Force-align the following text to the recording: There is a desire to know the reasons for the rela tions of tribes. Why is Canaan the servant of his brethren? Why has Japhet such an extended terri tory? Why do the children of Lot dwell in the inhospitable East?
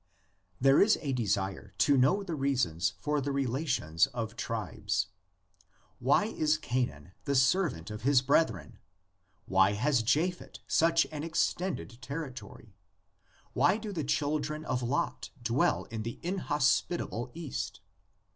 There 0.59 0.81
is 0.81 0.97
a 1.03 1.13
desire 1.13 1.75
to 1.77 1.95
know 1.95 2.23
the 2.23 2.33
reasons 2.33 2.95
for 2.99 3.21
the 3.21 3.29
rela 3.29 3.67
tions 3.67 4.07
of 4.07 4.35
tribes. 4.35 5.09
Why 5.99 6.25
is 6.25 6.57
Canaan 6.57 7.11
the 7.25 7.35
servant 7.35 7.91
of 7.91 8.01
his 8.01 8.23
brethren? 8.23 8.79
Why 9.45 9.73
has 9.73 10.01
Japhet 10.01 10.57
such 10.65 11.05
an 11.11 11.21
extended 11.23 11.99
terri 12.01 12.33
tory? 12.33 12.75
Why 13.53 13.77
do 13.77 13.93
the 13.93 14.03
children 14.03 14.65
of 14.65 14.81
Lot 14.81 15.29
dwell 15.39 15.83
in 15.91 16.01
the 16.01 16.19
inhospitable 16.23 17.29
East? 17.35 17.79